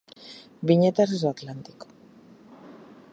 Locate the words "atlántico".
1.35-1.85